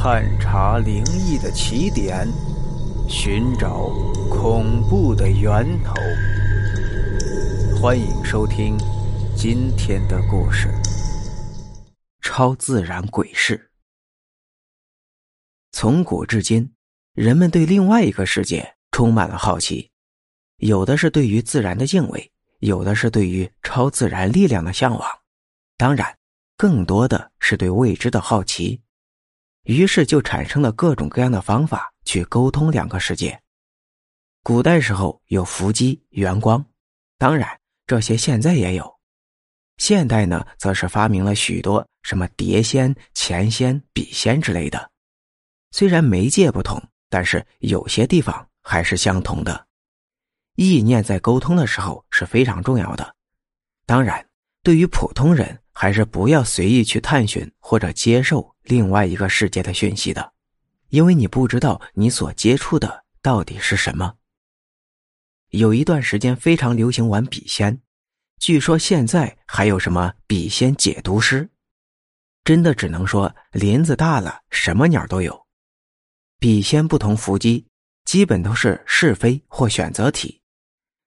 [0.00, 2.24] 探查灵异的起点，
[3.08, 3.88] 寻找
[4.30, 5.92] 恐怖的源头。
[7.76, 8.78] 欢迎收听
[9.36, 10.68] 今天的故事：
[12.20, 13.72] 超自然鬼事。
[15.72, 16.72] 从古至今，
[17.14, 19.90] 人们对另外一个世界充满了好奇，
[20.58, 22.30] 有的是对于自然的敬畏，
[22.60, 25.04] 有的是对于超自然力量的向往，
[25.76, 26.16] 当然，
[26.56, 28.80] 更多的是对未知的好奇。
[29.68, 33.38] 于是就产生了各种各样的方法去沟通两个世界。
[34.42, 36.64] 古代时候有伏击、元光，
[37.18, 37.46] 当然
[37.86, 38.98] 这些现在也有。
[39.76, 44.90] 现代呢，则是发明了许多什么碟仙、钱仙、笔仙之类的。
[45.70, 49.66] 虽然媒介不同，但是有些地方还是相同的。
[50.54, 53.14] 意念在沟通的时候是非常重要的。
[53.84, 54.26] 当然，
[54.62, 58.54] 对于普通人，还是不要随意去探寻或者接受。
[58.68, 60.34] 另外一个世界的讯息的，
[60.90, 64.16] 因为你不知道你所接触的到底是什么。
[65.48, 67.80] 有一段时间非常流行玩笔仙，
[68.38, 71.48] 据说现在还有什么笔仙解读师，
[72.44, 75.46] 真的只能说林子大了，什么鸟都有。
[76.38, 77.66] 笔仙不同伏击，
[78.04, 80.42] 基本都是是非或选择题，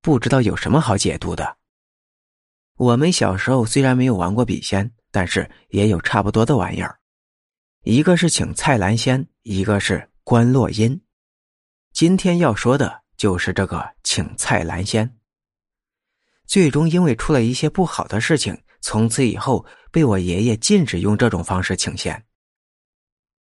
[0.00, 1.58] 不知道有什么好解读的。
[2.76, 6.98] 我们小时候虽然没有玩过笔仙，但是也有差不多的玩意儿。
[7.84, 11.00] 一个是请蔡澜仙，一个是关洛音。
[11.92, 15.18] 今天要说的就是这个请蔡澜仙。
[16.46, 22.24] 最终因为出了一些不好的事情，从此以后被我爷爷禁止用这种方式请仙。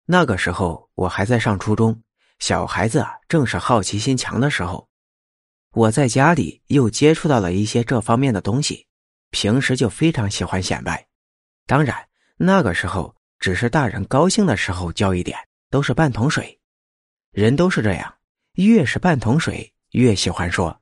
[0.06, 2.02] 那个时候我还在上初中，
[2.38, 4.88] 小孩子啊正是好奇心强的时候。
[5.72, 8.86] 我在家里又接触到了一些这方面的东西，
[9.28, 11.06] 平时就非常喜欢显摆。
[11.66, 13.14] 当然那个时候。
[13.40, 15.36] 只是大人高兴的时候教一点，
[15.70, 16.60] 都是半桶水。
[17.32, 18.14] 人都是这样，
[18.52, 20.80] 越是半桶水越喜欢说。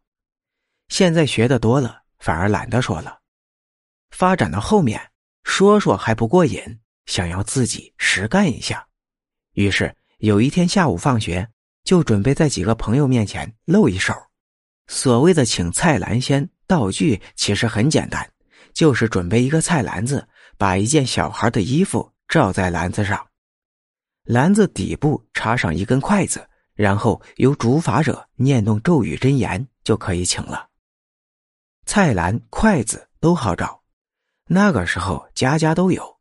[0.88, 3.20] 现在学的多了，反而懒得说了。
[4.10, 5.00] 发展到后面，
[5.44, 8.86] 说说还不过瘾，想要自己实干一下。
[9.52, 11.48] 于是有一天下午放学，
[11.84, 14.14] 就准备在几个朋友面前露一手。
[14.88, 18.28] 所谓的请菜篮仙道具其实很简单，
[18.72, 22.12] 就是准备一个菜篮子，把一件小孩的衣服。
[22.28, 23.26] 罩在篮子上，
[24.24, 30.68] 篮子底部插上一根筷子，然后由主法者念动咒语真言，就可以请了。
[31.86, 33.82] 菜篮、筷子都好找，
[34.46, 36.18] 那个时候家家都有。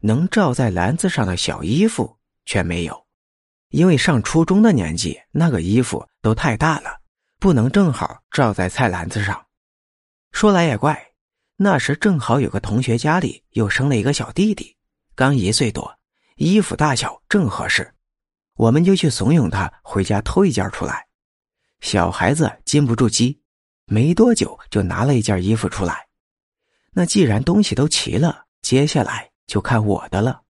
[0.00, 3.06] 能罩在篮子上的小衣服却没有，
[3.70, 7.00] 因为上初中的年纪，那个衣服都太大了，
[7.38, 9.46] 不能正好罩在菜篮子上。
[10.32, 11.12] 说来也怪，
[11.56, 14.76] 那时正好有个同学家里又生了一个小弟弟。
[15.14, 15.98] 刚一岁多，
[16.36, 17.94] 衣服大小正合适，
[18.54, 21.06] 我们就去怂恿他回家偷一件出来。
[21.80, 23.40] 小孩子禁不住激，
[23.86, 26.08] 没多久就拿了一件衣服出来。
[26.92, 30.42] 那既然东西都齐了，接下来就看我的了。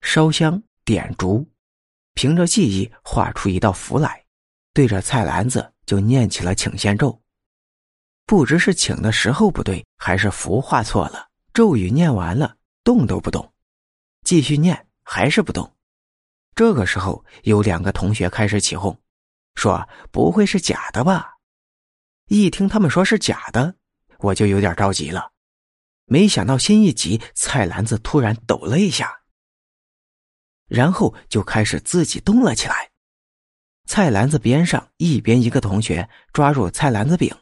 [0.00, 1.48] 烧香点烛，
[2.14, 4.24] 凭着记忆画出一道符来，
[4.72, 7.22] 对着菜篮子就念起了请仙咒。
[8.26, 13.53] 不知是请的时候不对，还是符画错了，咒语念完了，动都不动。
[14.24, 15.70] 继续念，还是不动。
[16.54, 18.98] 这个时候，有两个同学开始起哄，
[19.54, 21.34] 说：“不会是假的吧？”
[22.28, 23.76] 一听他们说是假的，
[24.18, 25.32] 我就有点着急了。
[26.06, 29.20] 没想到心一急，菜篮子突然抖了一下，
[30.66, 32.90] 然后就开始自己动了起来。
[33.86, 37.34] 菜篮子边上一边一个同学抓住菜篮子柄，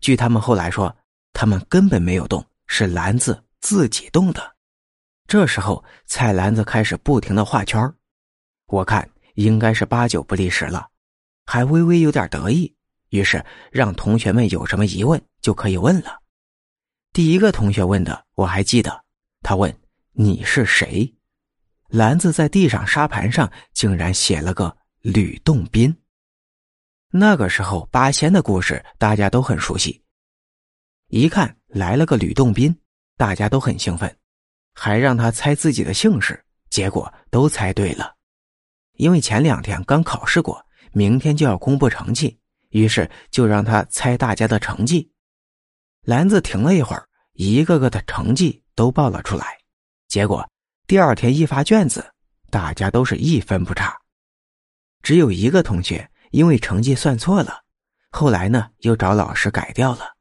[0.00, 0.94] 据他们后来说，
[1.32, 4.53] 他们根本没有动，是篮子自己动的。
[5.34, 7.92] 这时候，菜篮子开始不停的画圈
[8.66, 10.88] 我看应该是八九不离十了，
[11.44, 12.72] 还微微有点得意。
[13.08, 16.20] 于是让同学们有什么疑问就可以问了。
[17.12, 19.04] 第一个同学问的我还记得，
[19.42, 19.76] 他问
[20.12, 21.12] 你是谁？
[21.88, 25.92] 篮子在地上沙盘上竟然写了个吕洞宾。
[27.10, 30.00] 那个时候八仙的故事大家都很熟悉，
[31.08, 32.72] 一看来了个吕洞宾，
[33.16, 34.16] 大家都很兴奋。
[34.74, 38.14] 还让他猜自己的姓氏，结果都猜对了。
[38.94, 42.38] 因为前两天刚考试过，明天就要公布成绩，
[42.70, 45.10] 于是就让他猜大家的成绩。
[46.02, 49.58] 篮子停了一会儿，一个个的成绩都报了出来。
[50.06, 50.48] 结果
[50.86, 52.04] 第二天一发卷子，
[52.50, 53.96] 大家都是一分不差，
[55.02, 57.62] 只有一个同学因为成绩算错了，
[58.10, 60.14] 后来呢又找老师改掉了。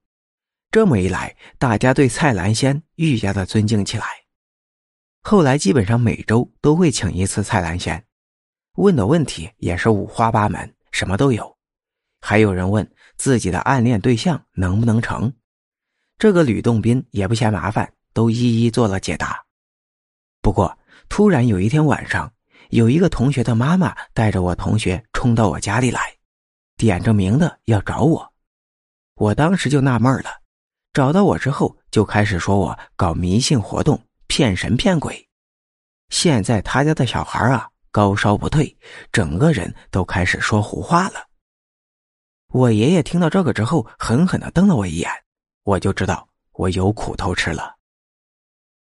[0.71, 4.22] 这么一来，大家对蔡兰仙愈加的尊敬起来。
[5.25, 8.05] 后来基本上每周都会请一次蔡澜贤，
[8.73, 11.57] 问的问题也是五花八门，什么都有。
[12.19, 12.87] 还有人问
[13.17, 15.33] 自己的暗恋对象能不能成，
[16.17, 19.41] 这个吕洞宾也不嫌麻烦，都一一做了解答。
[20.41, 20.77] 不过
[21.07, 22.29] 突然有一天晚上，
[22.69, 26.01] 有一个同学的妈妈带着我同学冲到我家里来，
[26.75, 28.33] 点着名的要找我。
[29.15, 30.41] 我当时就纳闷了，
[30.91, 34.01] 找到我之后就开始说我搞迷信活动，
[34.35, 35.29] 骗神骗鬼。
[36.09, 38.75] 现在他家的小孩啊高烧不退，
[39.11, 41.27] 整个人都开始说胡话了。
[42.47, 45.07] 我爷爷听到这个之后，狠狠的瞪了我一眼，
[45.61, 47.75] 我就知道我有苦头吃了。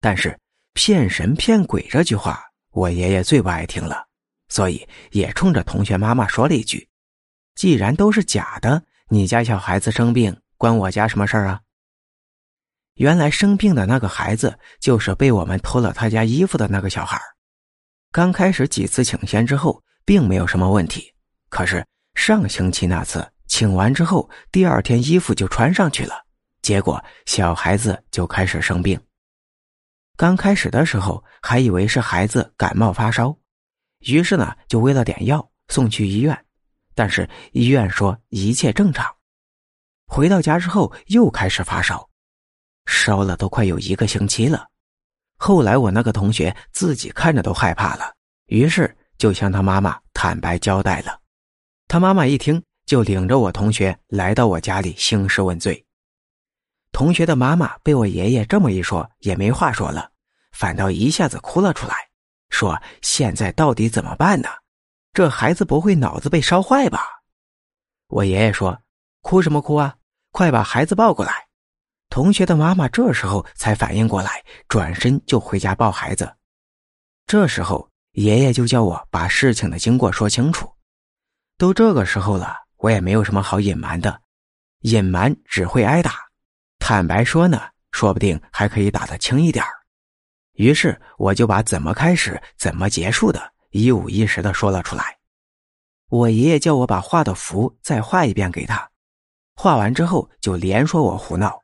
[0.01, 0.39] 但是
[0.75, 4.07] 骗神骗鬼这句话，我爷爷最不爱听了，
[4.51, 6.89] 所以也冲着同学妈妈说了一句
[7.57, 11.61] ：“既然都是假的，你家小孩子生病，关我家什么事儿啊？”
[13.01, 17.19] 原来生病的那个孩子，就是被我们偷了他家衣服的那个小孩。
[18.13, 21.11] 刚开始几次请仙之后，并没有什么问题，
[21.49, 21.83] 可是
[22.15, 23.27] 上星期那次。
[23.47, 26.15] 请完之后，第二天衣服就穿上去了，
[26.61, 29.01] 结果小孩子就开始生病。
[30.19, 33.35] 刚开始的时候还以为是孩子感冒发烧，
[34.01, 36.39] 于是呢就喂了点药送去医院，
[36.95, 39.11] 但是医院说一切正常。
[40.05, 42.10] 回到家之后又开始发烧，
[42.91, 44.67] 烧了都快有一个星期了。
[45.39, 48.13] 后来我那个同学自己看着都害怕了，
[48.47, 51.19] 于是就向他妈妈坦白交代了。
[51.89, 52.63] 他妈妈一听。
[52.87, 55.87] 就领着我同学来到我家里兴师问罪。
[56.91, 60.11] 同学的妈妈被我爷爷这么一说，也没话说了，
[60.51, 61.95] 反倒一下子哭了出来，
[62.49, 64.49] 说：“现在到底怎么办呢？
[65.13, 67.07] 这孩子不会脑子被烧坏吧？”
[68.11, 68.77] 我爷爷说
[69.23, 69.95] ：“哭什么哭啊？
[70.33, 71.47] 快把孩子抱过来！”
[72.11, 76.31] 同学的妈妈这时候才反应过来，转身就回家抱孩子。
[77.27, 80.71] 这时候，爷爷就叫我把事情的经过说清楚。
[81.57, 82.57] 都这个时候了。
[82.81, 84.23] 我也没有什么好隐瞒的，
[84.85, 86.15] 隐瞒只会挨打，
[86.79, 87.61] 坦白说呢，
[87.93, 89.63] 说不定还可以打得轻一点
[90.55, 95.19] 于是我就把怎么开始、怎么结束的一五一十的说了出来。
[96.09, 98.91] 我爷爷叫我把画的符再画一遍给他，
[99.57, 101.60] 画完之后就连说我胡闹。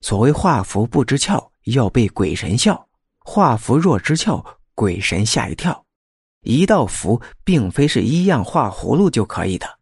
[0.00, 2.74] 所谓画符不知窍，要被鬼神笑；
[3.18, 4.44] 画符若知窍，
[4.74, 5.84] 鬼神吓一跳。
[6.42, 9.78] 一道符并非是一样画葫芦就可以的。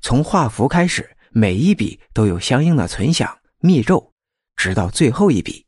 [0.00, 4.12] 从画符开始，每一笔都有相应的存想密咒，
[4.56, 5.66] 直到最后一笔，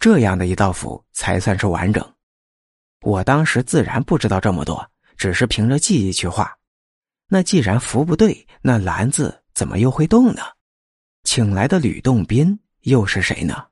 [0.00, 2.14] 这样的一道符才算是完整。
[3.02, 4.84] 我当时自然不知道这么多，
[5.16, 6.52] 只是凭着记忆去画。
[7.28, 10.42] 那既然符不对，那篮子怎么又会动呢？
[11.22, 13.69] 请来的吕洞宾又是谁呢？